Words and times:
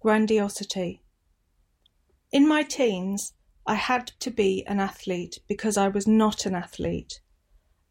Grandiosity. 0.00 1.02
In 2.30 2.46
my 2.46 2.62
teens, 2.62 3.32
I 3.66 3.74
had 3.74 4.12
to 4.20 4.30
be 4.30 4.64
an 4.66 4.78
athlete 4.78 5.40
because 5.48 5.76
I 5.76 5.88
was 5.88 6.06
not 6.06 6.46
an 6.46 6.54
athlete. 6.54 7.20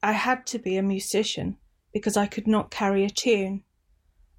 I 0.01 0.13
had 0.13 0.47
to 0.47 0.59
be 0.59 0.77
a 0.77 0.81
musician 0.81 1.57
because 1.91 2.15
I 2.15 2.25
could 2.25 2.47
not 2.47 2.71
carry 2.71 3.03
a 3.03 3.09
tune. 3.09 3.63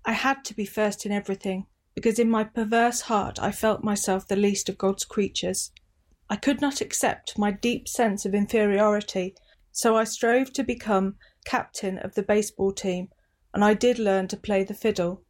I 0.05 0.13
had 0.13 0.45
to 0.47 0.55
be 0.55 0.65
first 0.65 1.05
in 1.05 1.13
everything 1.13 1.67
because 1.95 2.19
in 2.19 2.31
my 2.31 2.45
perverse 2.45 3.03
heart 3.03 3.39
I 3.39 3.53
felt 3.53 3.85
myself 3.85 4.27
the 4.27 4.37
least 4.37 4.69
of 4.69 4.79
God's 4.79 5.05
creatures. 5.05 5.71
I 6.31 6.37
could 6.37 6.61
not 6.61 6.81
accept 6.81 7.37
my 7.37 7.51
deep 7.51 7.87
sense 7.89 8.25
of 8.25 8.35
inferiority, 8.35 9.35
so 9.73 9.97
I 9.97 10.05
strove 10.05 10.53
to 10.55 10.63
become 10.63 11.17
captain 11.45 11.99
of 11.99 12.15
the 12.15 12.23
baseball 12.23 12.73
team, 12.73 13.09
and 13.53 13.65
I 13.65 13.75
did 13.75 13.99
learn 13.99 14.29
to 14.29 14.37
play 14.37 14.65
the 14.65 14.75
fiddle. 14.75 15.25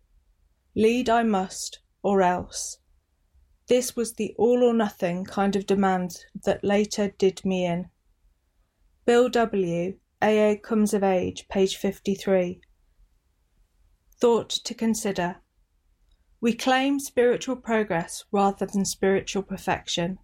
Lead 0.76 1.08
I 1.08 1.22
must, 1.22 1.80
or 2.08 2.22
else. 2.22 2.78
This 3.66 3.94
was 3.94 4.14
the 4.14 4.34
all 4.38 4.64
or 4.64 4.72
nothing 4.72 5.26
kind 5.26 5.54
of 5.54 5.66
demand 5.66 6.24
that 6.44 6.64
later 6.64 7.12
did 7.18 7.44
me 7.44 7.66
in. 7.66 7.90
Bill 9.04 9.28
W., 9.28 9.98
AA 10.22 10.54
Comes 10.62 10.94
of 10.94 11.02
Age, 11.02 11.46
page 11.48 11.76
53. 11.76 12.62
Thought 14.18 14.48
to 14.48 14.74
consider. 14.74 15.36
We 16.40 16.54
claim 16.54 16.98
spiritual 16.98 17.56
progress 17.56 18.24
rather 18.32 18.64
than 18.64 18.86
spiritual 18.86 19.42
perfection. 19.42 20.16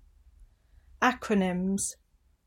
Acronyms 1.03 1.97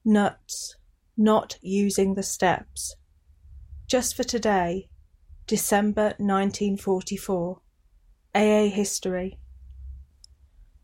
NUTS, 0.04 0.78
not 1.16 1.60
using 1.62 2.16
the 2.16 2.24
steps. 2.24 2.96
Just 3.86 4.16
for 4.16 4.24
today, 4.24 4.90
December 5.46 6.16
1944. 6.18 7.62
AA 8.36 8.70
History. 8.70 9.40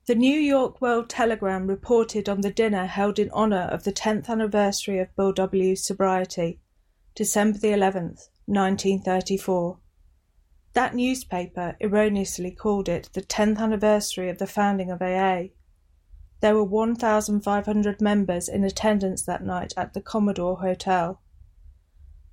The 0.05 0.15
New 0.15 0.37
York 0.37 0.81
World 0.81 1.09
Telegram 1.09 1.67
reported 1.67 2.27
on 2.27 2.41
the 2.41 2.51
dinner 2.51 2.87
held 2.87 3.19
in 3.19 3.31
honour 3.31 3.69
of 3.71 3.83
the 3.83 3.93
10th 3.93 4.27
anniversary 4.27 4.99
of 4.99 5.15
Bill 5.15 5.31
W.'s 5.31 5.85
sobriety, 5.85 6.59
December 7.15 7.57
the 7.57 7.69
11th, 7.69 8.27
1934. 8.45 9.77
That 10.73 10.95
newspaper 10.95 11.77
erroneously 11.79 12.51
called 12.51 12.89
it 12.89 13.09
the 13.13 13.21
10th 13.21 13.59
anniversary 13.59 14.29
of 14.29 14.39
the 14.39 14.47
founding 14.47 14.91
of 14.91 15.01
AA. 15.01 15.53
There 16.41 16.55
were 16.55 16.63
1,500 16.63 18.01
members 18.01 18.49
in 18.49 18.65
attendance 18.65 19.21
that 19.23 19.43
night 19.45 19.73
at 19.77 19.93
the 19.93 20.01
Commodore 20.01 20.57
Hotel. 20.57 21.21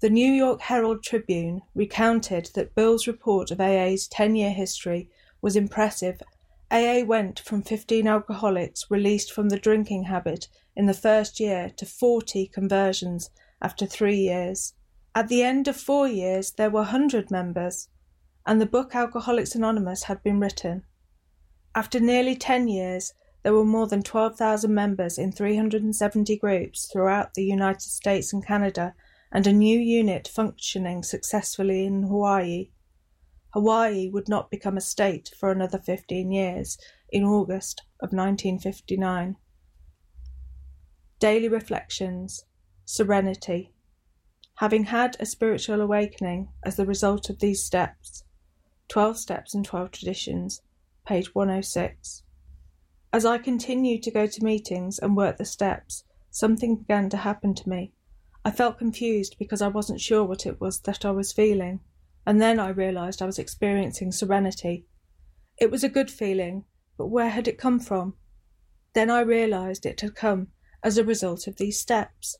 The 0.01 0.09
New 0.09 0.33
York 0.33 0.63
Herald 0.63 1.03
Tribune 1.03 1.61
recounted 1.75 2.53
that 2.55 2.75
Bill's 2.75 3.07
report 3.07 3.51
of 3.51 3.61
AA's 3.61 4.09
10 4.09 4.35
year 4.35 4.51
history 4.51 5.11
was 5.43 5.57
impressive. 5.57 6.23
AA 6.71 7.03
went 7.05 7.39
from 7.39 7.61
15 7.61 8.09
alcoholics 8.09 8.91
released 8.91 9.31
from 9.31 9.51
the 9.51 9.59
drinking 9.59 10.05
habit 10.05 10.49
in 10.75 10.87
the 10.87 10.95
first 10.95 11.39
year 11.39 11.69
to 11.77 11.85
40 11.85 12.47
conversions 12.47 13.29
after 13.61 13.85
three 13.85 14.17
years. 14.17 14.73
At 15.15 15.29
the 15.29 15.43
end 15.43 15.69
of 15.69 15.77
four 15.77 16.09
years, 16.09 16.53
there 16.53 16.71
were 16.71 16.81
100 16.81 17.31
members, 17.31 17.91
and 18.47 18.59
the 18.59 18.65
book 18.65 18.95
Alcoholics 18.95 19.55
Anonymous 19.55 20.05
had 20.05 20.23
been 20.23 20.41
written. 20.41 20.85
After 21.75 22.01
nearly 22.01 22.37
10 22.37 22.69
years, 22.69 23.13
there 23.43 23.53
were 23.53 23.67
more 23.67 23.87
than 23.87 24.03
12,000 24.03 24.73
members 24.73 25.19
in 25.19 25.31
370 25.31 26.37
groups 26.39 26.87
throughout 26.87 27.35
the 27.35 27.45
United 27.45 27.83
States 27.83 28.33
and 28.33 28.47
Canada 28.47 28.95
and 29.33 29.47
a 29.47 29.53
new 29.53 29.79
unit 29.79 30.29
functioning 30.29 31.03
successfully 31.03 31.87
in 31.87 32.03
Hawaii. 32.03 32.71
Hawaii 33.53 34.09
would 34.09 34.29
not 34.29 34.51
become 34.51 34.77
a 34.77 34.81
state 34.81 35.31
for 35.39 35.51
another 35.51 35.79
15 35.79 36.31
years 36.33 36.79
in 37.11 37.25
August 37.25 37.83
of 38.01 38.13
1959. 38.13 39.37
Daily 41.19 41.49
Reflections 41.49 42.45
Serenity. 42.85 43.73
Having 44.57 44.85
had 44.85 45.17
a 45.21 45.27
spiritual 45.27 45.81
awakening 45.81 46.49
as 46.65 46.77
the 46.77 46.87
result 46.87 47.31
of 47.31 47.39
these 47.39 47.63
steps, 47.65 48.25
12 48.89 49.19
Steps 49.19 49.55
and 49.55 49.65
12 49.65 49.91
Traditions, 49.93 50.63
page 51.07 51.35
106. 51.35 52.23
As 53.13 53.25
I 53.25 53.39
continued 53.39 54.03
to 54.05 54.11
go 54.11 54.27
to 54.27 54.45
meetings 54.45 54.99
and 54.99 55.17
work 55.17 55.37
the 55.37 55.45
steps, 55.45 56.05
something 56.31 56.77
began 56.77 57.09
to 57.11 57.17
happen 57.17 57.55
to 57.55 57.69
me. 57.69 57.93
I 58.45 58.51
felt 58.51 58.79
confused 58.79 59.37
because 59.39 59.61
I 59.61 59.69
wasn't 59.69 60.01
sure 60.01 60.25
what 60.25 60.47
it 60.47 60.61
was 60.61 60.81
that 60.81 61.05
I 61.05 61.11
was 61.11 61.33
feeling, 61.33 61.81
and 62.27 62.41
then 62.41 62.59
I 62.59 62.69
realized 62.71 63.21
I 63.21 63.27
was 63.27 63.39
experiencing 63.39 64.13
serenity. 64.13 64.87
It 65.59 65.71
was 65.71 65.85
a 65.85 65.91
good 65.91 66.11
feeling, 66.11 66.65
but 66.97 67.09
where 67.09 67.29
had 67.29 67.47
it 67.49 67.59
come 67.59 67.79
from? 67.81 68.15
Then 68.95 69.11
I 69.11 69.21
realized 69.21 69.85
it 69.85 70.01
had 70.01 70.15
come 70.15 70.49
as 70.83 70.97
a 70.97 71.05
result 71.05 71.47
of 71.47 71.57
these 71.57 71.79
steps. 71.79 72.37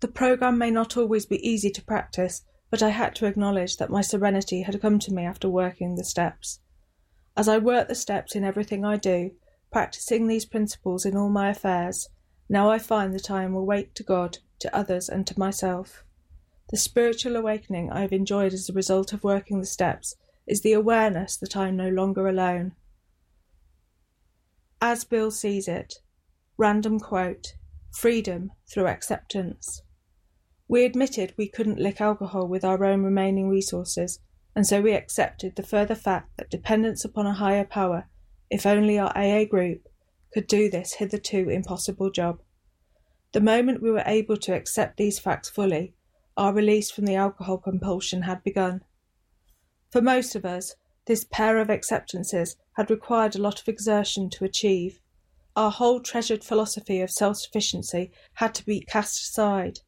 The 0.00 0.08
program 0.08 0.56
may 0.56 0.70
not 0.70 0.96
always 0.96 1.26
be 1.26 1.46
easy 1.46 1.70
to 1.70 1.84
practice, 1.84 2.42
but 2.70 2.82
I 2.82 2.88
had 2.88 3.14
to 3.16 3.26
acknowledge 3.26 3.76
that 3.76 3.90
my 3.90 4.00
serenity 4.00 4.62
had 4.62 4.80
come 4.80 4.98
to 5.00 5.12
me 5.12 5.24
after 5.24 5.48
working 5.48 5.94
the 5.94 6.04
steps. 6.04 6.60
As 7.36 7.48
I 7.48 7.58
work 7.58 7.88
the 7.88 7.94
steps 7.94 8.34
in 8.34 8.44
everything 8.44 8.84
I 8.84 8.96
do, 8.96 9.32
practicing 9.70 10.26
these 10.26 10.46
principles 10.46 11.04
in 11.04 11.16
all 11.16 11.28
my 11.28 11.50
affairs, 11.50 12.08
now 12.48 12.70
I 12.70 12.78
find 12.78 13.14
that 13.14 13.30
I 13.30 13.44
am 13.44 13.54
awake 13.54 13.94
to 13.94 14.02
God 14.02 14.38
to 14.60 14.74
others, 14.74 15.08
and 15.08 15.26
to 15.26 15.38
myself. 15.38 16.04
The 16.70 16.76
spiritual 16.76 17.36
awakening 17.36 17.90
I 17.90 18.00
have 18.00 18.12
enjoyed 18.12 18.52
as 18.52 18.68
a 18.68 18.74
result 18.74 19.12
of 19.12 19.24
working 19.24 19.60
the 19.60 19.66
steps 19.66 20.16
is 20.46 20.62
the 20.62 20.72
awareness 20.72 21.36
that 21.36 21.56
I 21.56 21.68
am 21.68 21.76
no 21.76 21.88
longer 21.88 22.28
alone. 22.28 22.72
As 24.80 25.04
Bill 25.04 25.30
sees 25.30 25.68
it, 25.68 26.00
random 26.56 27.00
quote, 27.00 27.54
freedom 27.90 28.52
through 28.70 28.86
acceptance. 28.86 29.82
We 30.68 30.84
admitted 30.84 31.34
we 31.36 31.48
couldn't 31.48 31.80
lick 31.80 32.00
alcohol 32.00 32.46
with 32.46 32.64
our 32.64 32.84
own 32.84 33.02
remaining 33.02 33.48
resources, 33.48 34.20
and 34.54 34.66
so 34.66 34.80
we 34.80 34.92
accepted 34.92 35.56
the 35.56 35.62
further 35.62 35.94
fact 35.94 36.36
that 36.36 36.50
dependence 36.50 37.04
upon 37.04 37.26
a 37.26 37.34
higher 37.34 37.64
power, 37.64 38.08
if 38.50 38.66
only 38.66 38.98
our 38.98 39.16
AA 39.16 39.44
group, 39.44 39.87
could 40.38 40.46
do 40.46 40.70
this 40.70 40.92
hitherto 40.92 41.48
impossible 41.48 42.12
job. 42.12 42.40
The 43.32 43.40
moment 43.40 43.82
we 43.82 43.90
were 43.90 44.04
able 44.06 44.36
to 44.36 44.54
accept 44.54 44.96
these 44.96 45.18
facts 45.18 45.50
fully, 45.50 45.94
our 46.36 46.52
release 46.52 46.92
from 46.92 47.06
the 47.06 47.16
alcohol 47.16 47.58
compulsion 47.58 48.22
had 48.22 48.44
begun. 48.44 48.84
For 49.90 50.00
most 50.00 50.36
of 50.36 50.44
us, 50.44 50.76
this 51.06 51.26
pair 51.28 51.58
of 51.58 51.70
acceptances 51.70 52.54
had 52.76 52.88
required 52.88 53.34
a 53.34 53.42
lot 53.42 53.60
of 53.60 53.66
exertion 53.66 54.30
to 54.30 54.44
achieve. 54.44 55.00
Our 55.56 55.72
whole 55.72 55.98
treasured 55.98 56.44
philosophy 56.44 57.00
of 57.00 57.10
self 57.10 57.38
sufficiency 57.38 58.12
had 58.34 58.54
to 58.54 58.64
be 58.64 58.82
cast 58.82 59.20
aside. 59.20 59.80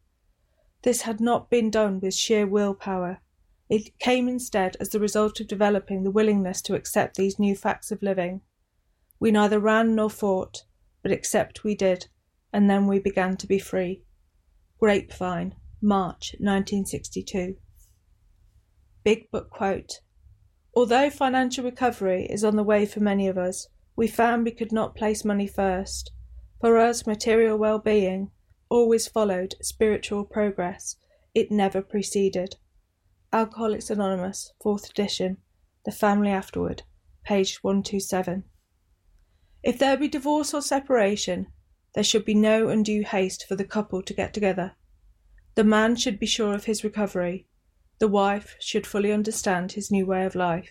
This 0.82 1.02
had 1.02 1.20
not 1.20 1.48
been 1.48 1.70
done 1.70 2.00
with 2.00 2.14
sheer 2.14 2.44
willpower. 2.44 3.20
It 3.68 3.96
came 4.00 4.26
instead 4.26 4.76
as 4.80 4.88
the 4.88 4.98
result 4.98 5.38
of 5.38 5.46
developing 5.46 6.02
the 6.02 6.10
willingness 6.10 6.60
to 6.62 6.74
accept 6.74 7.14
these 7.14 7.38
new 7.38 7.54
facts 7.54 7.92
of 7.92 8.02
living. 8.02 8.40
We 9.20 9.30
neither 9.30 9.60
ran 9.60 9.94
nor 9.94 10.10
fought, 10.10 10.64
but 11.02 11.12
except 11.12 11.62
we 11.62 11.74
did 11.74 12.08
and 12.52 12.68
then 12.68 12.86
we 12.86 12.98
began 12.98 13.36
to 13.36 13.46
be 13.46 13.58
free. 13.58 14.02
Grapevine, 14.78 15.54
March 15.80 16.34
1962. 16.38 17.56
Big 19.04 19.30
Book 19.30 19.50
Quote 19.50 20.00
Although 20.74 21.10
financial 21.10 21.64
recovery 21.64 22.26
is 22.30 22.44
on 22.44 22.56
the 22.56 22.64
way 22.64 22.86
for 22.86 23.00
many 23.00 23.28
of 23.28 23.38
us, 23.38 23.68
we 23.96 24.06
found 24.08 24.44
we 24.44 24.50
could 24.50 24.72
not 24.72 24.96
place 24.96 25.24
money 25.24 25.46
first. 25.46 26.12
For 26.60 26.78
us, 26.78 27.06
material 27.06 27.56
well 27.56 27.78
being 27.78 28.30
always 28.68 29.08
followed 29.08 29.54
spiritual 29.60 30.24
progress, 30.24 30.96
it 31.34 31.50
never 31.50 31.82
preceded. 31.82 32.56
Alcoholics 33.32 33.90
Anonymous, 33.90 34.52
4th 34.64 34.90
edition, 34.90 35.38
The 35.84 35.92
Family 35.92 36.30
Afterward, 36.30 36.84
page 37.24 37.62
127. 37.62 38.44
If 39.62 39.78
there 39.78 39.96
be 39.96 40.08
divorce 40.08 40.54
or 40.54 40.62
separation, 40.62 41.48
there 41.94 42.04
should 42.04 42.24
be 42.24 42.34
no 42.34 42.68
undue 42.68 43.02
haste 43.02 43.46
for 43.48 43.56
the 43.56 43.64
couple 43.64 44.02
to 44.02 44.14
get 44.14 44.32
together. 44.32 44.76
The 45.54 45.64
man 45.64 45.96
should 45.96 46.18
be 46.18 46.26
sure 46.26 46.54
of 46.54 46.64
his 46.64 46.84
recovery. 46.84 47.46
The 47.98 48.08
wife 48.08 48.56
should 48.60 48.86
fully 48.86 49.12
understand 49.12 49.72
his 49.72 49.90
new 49.90 50.06
way 50.06 50.24
of 50.24 50.34
life. 50.34 50.70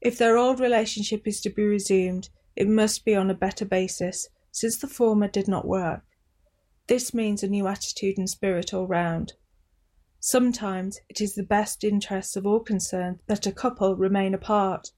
If 0.00 0.16
their 0.16 0.36
old 0.36 0.60
relationship 0.60 1.26
is 1.26 1.40
to 1.42 1.50
be 1.50 1.64
resumed, 1.64 2.28
it 2.56 2.68
must 2.68 3.04
be 3.04 3.14
on 3.14 3.30
a 3.30 3.34
better 3.34 3.64
basis, 3.64 4.28
since 4.50 4.78
the 4.78 4.86
former 4.86 5.28
did 5.28 5.48
not 5.48 5.66
work. 5.66 6.04
This 6.86 7.12
means 7.12 7.42
a 7.42 7.48
new 7.48 7.66
attitude 7.66 8.16
and 8.16 8.30
spirit 8.30 8.72
all 8.72 8.86
round. 8.86 9.32
Sometimes 10.20 11.00
it 11.08 11.20
is 11.20 11.34
the 11.34 11.42
best 11.42 11.84
interests 11.84 12.36
of 12.36 12.46
all 12.46 12.60
concerned 12.60 13.20
that 13.26 13.46
a 13.46 13.52
couple 13.52 13.96
remain 13.96 14.32
apart. 14.32 14.92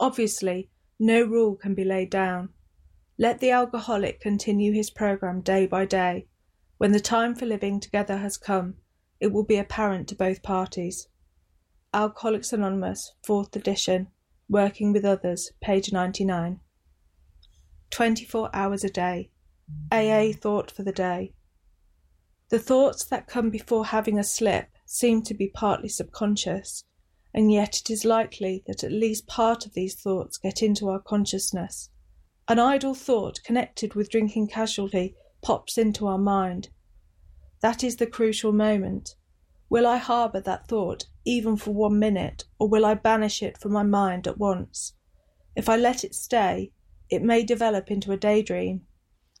Obviously, 0.00 0.70
no 1.00 1.24
rule 1.24 1.56
can 1.56 1.74
be 1.74 1.82
laid 1.82 2.10
down. 2.10 2.50
Let 3.18 3.40
the 3.40 3.50
alcoholic 3.50 4.20
continue 4.20 4.72
his 4.72 4.90
program 4.90 5.40
day 5.40 5.66
by 5.66 5.86
day. 5.86 6.26
When 6.76 6.92
the 6.92 7.00
time 7.00 7.34
for 7.34 7.46
living 7.46 7.80
together 7.80 8.18
has 8.18 8.36
come, 8.36 8.74
it 9.18 9.32
will 9.32 9.44
be 9.44 9.56
apparent 9.56 10.08
to 10.08 10.14
both 10.14 10.42
parties. 10.42 11.08
Alcoholics 11.94 12.52
Anonymous, 12.52 13.14
4th 13.26 13.56
edition, 13.56 14.08
Working 14.48 14.92
with 14.92 15.04
Others, 15.04 15.52
page 15.62 15.90
99. 15.90 16.60
24 17.90 18.50
hours 18.52 18.84
a 18.84 18.90
day. 18.90 19.30
AA 19.90 20.32
thought 20.32 20.70
for 20.70 20.82
the 20.82 20.92
day. 20.92 21.32
The 22.50 22.58
thoughts 22.58 23.04
that 23.06 23.26
come 23.26 23.48
before 23.48 23.86
having 23.86 24.18
a 24.18 24.24
slip 24.24 24.68
seem 24.84 25.22
to 25.22 25.34
be 25.34 25.48
partly 25.48 25.88
subconscious, 25.88 26.84
and 27.32 27.52
yet 27.52 27.80
it 27.80 27.90
is 27.90 28.04
likely 28.04 28.62
that 28.66 28.82
at 28.84 28.92
least 28.92 29.26
part 29.26 29.66
of 29.66 29.74
these 29.74 29.94
thoughts 29.94 30.38
get 30.38 30.62
into 30.62 30.88
our 30.88 31.00
consciousness. 31.00 31.90
An 32.48 32.58
idle 32.58 32.94
thought 32.94 33.42
connected 33.44 33.94
with 33.94 34.10
drinking 34.10 34.48
casualty 34.48 35.14
pops 35.42 35.78
into 35.78 36.06
our 36.06 36.18
mind. 36.18 36.68
That 37.60 37.84
is 37.84 37.96
the 37.96 38.06
crucial 38.06 38.52
moment. 38.52 39.14
Will 39.68 39.86
I 39.86 39.98
harbour 39.98 40.40
that 40.40 40.66
thought 40.66 41.06
even 41.24 41.56
for 41.56 41.72
one 41.72 41.98
minute, 41.98 42.44
or 42.58 42.68
will 42.68 42.84
I 42.84 42.94
banish 42.94 43.42
it 43.42 43.58
from 43.58 43.72
my 43.72 43.84
mind 43.84 44.26
at 44.26 44.38
once? 44.38 44.94
If 45.54 45.68
I 45.68 45.76
let 45.76 46.02
it 46.02 46.14
stay, 46.14 46.72
it 47.08 47.22
may 47.22 47.44
develop 47.44 47.90
into 47.90 48.12
a 48.12 48.16
daydream. 48.16 48.86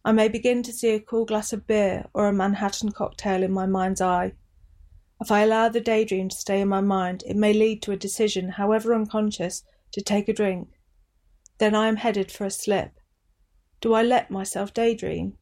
I 0.04 0.12
may 0.12 0.28
begin 0.28 0.62
to 0.62 0.72
see 0.72 0.90
a 0.90 1.00
cool 1.00 1.24
glass 1.24 1.52
of 1.52 1.66
beer 1.66 2.06
or 2.14 2.28
a 2.28 2.32
Manhattan 2.32 2.92
cocktail 2.92 3.42
in 3.42 3.52
my 3.52 3.66
mind's 3.66 4.00
eye. 4.00 4.34
If 5.20 5.30
I 5.30 5.42
allow 5.42 5.68
the 5.68 5.80
daydream 5.80 6.30
to 6.30 6.36
stay 6.36 6.60
in 6.60 6.68
my 6.68 6.80
mind, 6.80 7.24
it 7.26 7.36
may 7.36 7.52
lead 7.52 7.82
to 7.82 7.92
a 7.92 7.96
decision, 7.96 8.50
however 8.50 8.94
unconscious, 8.94 9.62
to 9.92 10.00
take 10.00 10.28
a 10.28 10.32
drink. 10.32 10.68
Then 11.58 11.74
I 11.74 11.88
am 11.88 11.96
headed 11.96 12.32
for 12.32 12.46
a 12.46 12.50
slip. 12.50 12.92
Do 13.82 13.92
I 13.92 14.02
let 14.02 14.30
myself 14.30 14.72
daydream? 14.72 15.36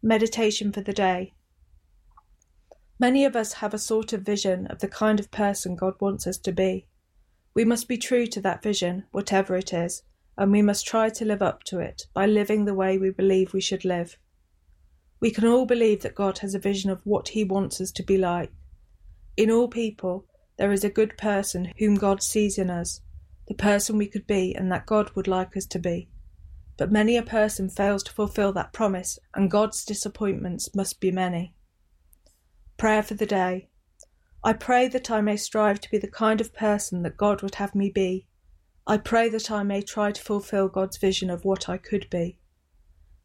Meditation 0.00 0.70
for 0.70 0.80
the 0.80 0.92
day. 0.92 1.34
Many 3.00 3.24
of 3.24 3.34
us 3.34 3.54
have 3.54 3.74
a 3.74 3.78
sort 3.78 4.12
of 4.12 4.22
vision 4.22 4.66
of 4.68 4.78
the 4.78 4.88
kind 4.88 5.18
of 5.18 5.30
person 5.30 5.74
God 5.74 5.94
wants 6.00 6.26
us 6.26 6.38
to 6.38 6.52
be. 6.52 6.86
We 7.52 7.64
must 7.64 7.88
be 7.88 7.98
true 7.98 8.26
to 8.28 8.40
that 8.42 8.62
vision, 8.62 9.04
whatever 9.10 9.56
it 9.56 9.72
is, 9.72 10.02
and 10.38 10.52
we 10.52 10.62
must 10.62 10.86
try 10.86 11.08
to 11.08 11.24
live 11.24 11.42
up 11.42 11.64
to 11.64 11.80
it 11.80 12.06
by 12.14 12.26
living 12.26 12.64
the 12.64 12.74
way 12.74 12.96
we 12.96 13.10
believe 13.10 13.52
we 13.52 13.60
should 13.60 13.84
live. 13.84 14.18
We 15.20 15.30
can 15.30 15.46
all 15.46 15.66
believe 15.66 16.02
that 16.02 16.14
God 16.14 16.38
has 16.38 16.54
a 16.54 16.58
vision 16.58 16.90
of 16.90 17.00
what 17.04 17.28
He 17.28 17.44
wants 17.44 17.80
us 17.80 17.90
to 17.92 18.02
be 18.02 18.18
like. 18.18 18.52
In 19.36 19.50
all 19.50 19.68
people, 19.68 20.26
there 20.58 20.72
is 20.72 20.84
a 20.84 20.90
good 20.90 21.16
person 21.16 21.72
whom 21.78 21.96
God 21.96 22.22
sees 22.22 22.58
in 22.58 22.70
us, 22.70 23.00
the 23.48 23.54
person 23.54 23.96
we 23.96 24.06
could 24.06 24.26
be 24.26 24.54
and 24.54 24.70
that 24.72 24.86
God 24.86 25.10
would 25.14 25.28
like 25.28 25.56
us 25.56 25.66
to 25.66 25.78
be. 25.78 26.08
But 26.76 26.92
many 26.92 27.16
a 27.16 27.22
person 27.22 27.68
fails 27.68 28.02
to 28.04 28.12
fulfill 28.12 28.52
that 28.52 28.72
promise, 28.72 29.18
and 29.34 29.50
God's 29.50 29.84
disappointments 29.84 30.74
must 30.74 31.00
be 31.00 31.10
many. 31.10 31.54
Prayer 32.76 33.02
for 33.02 33.14
the 33.14 33.26
day. 33.26 33.68
I 34.44 34.52
pray 34.52 34.88
that 34.88 35.10
I 35.10 35.20
may 35.20 35.36
strive 35.36 35.80
to 35.80 35.90
be 35.90 35.98
the 35.98 36.08
kind 36.08 36.40
of 36.40 36.54
person 36.54 37.02
that 37.02 37.16
God 37.16 37.42
would 37.42 37.56
have 37.56 37.74
me 37.74 37.90
be 37.90 38.26
I 38.88 38.98
pray 38.98 39.28
that 39.30 39.50
I 39.50 39.64
may 39.64 39.82
try 39.82 40.12
to 40.12 40.22
fulfill 40.22 40.68
God's 40.68 40.96
vision 40.96 41.28
of 41.28 41.44
what 41.44 41.68
I 41.68 41.76
could 41.76 42.08
be. 42.08 42.38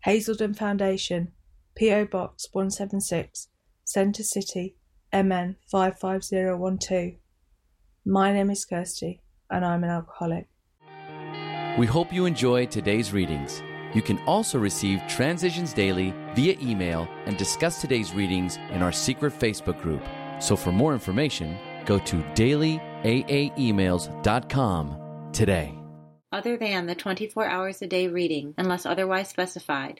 Hazelden 0.05 0.55
Foundation, 0.55 1.33
P.O. 1.75 2.05
Box 2.05 2.47
176, 2.51 3.49
Center 3.83 4.23
City, 4.23 4.75
MN 5.13 5.57
55012. 5.71 7.13
My 8.05 8.33
name 8.33 8.49
is 8.49 8.65
Kirsty, 8.65 9.21
and 9.49 9.65
I'm 9.65 9.83
an 9.83 9.89
alcoholic. 9.89 10.47
We 11.77 11.85
hope 11.85 12.11
you 12.11 12.25
enjoyed 12.25 12.71
today's 12.71 13.13
readings. 13.13 13.63
You 13.93 14.01
can 14.01 14.17
also 14.19 14.57
receive 14.59 15.01
Transitions 15.07 15.73
Daily 15.73 16.13
via 16.35 16.57
email 16.61 17.07
and 17.25 17.37
discuss 17.37 17.81
today's 17.81 18.13
readings 18.13 18.57
in 18.71 18.81
our 18.81 18.91
secret 18.91 19.37
Facebook 19.37 19.81
group. 19.81 20.01
So 20.39 20.55
for 20.55 20.71
more 20.71 20.93
information, 20.93 21.57
go 21.85 21.99
to 21.99 22.15
dailyaaemails.com 22.35 25.29
today. 25.31 25.75
Other 26.33 26.55
than 26.55 26.85
the 26.85 26.95
24 26.95 27.45
hours 27.45 27.81
a 27.81 27.87
day 27.87 28.07
reading, 28.07 28.53
unless 28.57 28.85
otherwise 28.85 29.27
specified, 29.27 29.99